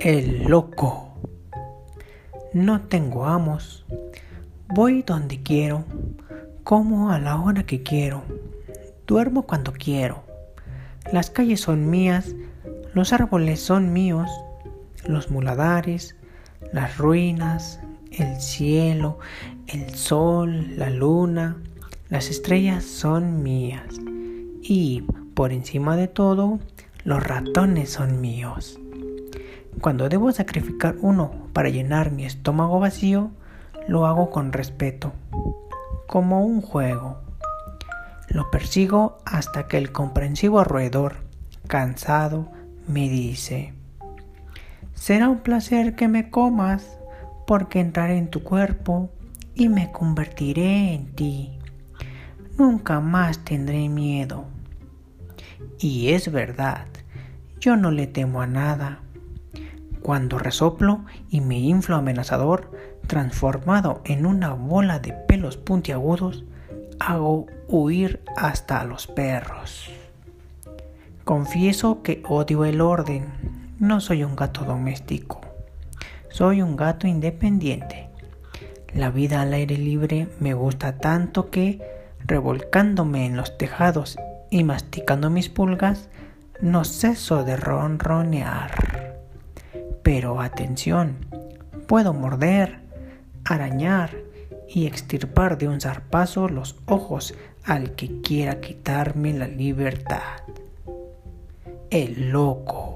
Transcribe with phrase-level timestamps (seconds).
[0.00, 1.08] El loco.
[2.52, 3.84] No tengo amos.
[4.68, 5.84] Voy donde quiero.
[6.62, 8.22] Como a la hora que quiero.
[9.08, 10.22] Duermo cuando quiero.
[11.12, 12.36] Las calles son mías.
[12.94, 14.30] Los árboles son míos.
[15.04, 16.14] Los muladares.
[16.72, 17.80] Las ruinas.
[18.12, 19.18] El cielo.
[19.66, 20.76] El sol.
[20.76, 21.56] La luna.
[22.08, 23.96] Las estrellas son mías.
[24.62, 25.02] Y,
[25.34, 26.60] por encima de todo,
[27.02, 28.78] los ratones son míos.
[29.80, 33.30] Cuando debo sacrificar uno para llenar mi estómago vacío,
[33.86, 35.12] lo hago con respeto,
[36.06, 37.18] como un juego.
[38.28, 41.16] Lo persigo hasta que el comprensivo roedor,
[41.68, 42.48] cansado,
[42.88, 43.72] me dice,
[44.94, 46.98] será un placer que me comas,
[47.46, 49.10] porque entraré en tu cuerpo
[49.54, 51.58] y me convertiré en ti.
[52.58, 54.44] Nunca más tendré miedo.
[55.78, 56.86] Y es verdad,
[57.60, 59.00] yo no le temo a nada
[60.08, 62.70] cuando resoplo y me inflo amenazador,
[63.06, 66.46] transformado en una bola de pelos puntiagudos,
[66.98, 69.90] hago huir hasta a los perros.
[71.24, 73.26] Confieso que odio el orden.
[73.80, 75.42] No soy un gato doméstico.
[76.30, 78.08] Soy un gato independiente.
[78.94, 81.82] La vida al aire libre me gusta tanto que,
[82.24, 84.16] revolcándome en los tejados
[84.48, 86.08] y masticando mis pulgas,
[86.62, 88.87] no ceso de ronronear.
[90.10, 91.18] Pero atención,
[91.86, 92.78] puedo morder,
[93.44, 94.16] arañar
[94.66, 100.40] y extirpar de un zarpazo los ojos al que quiera quitarme la libertad.
[101.90, 102.87] El loco.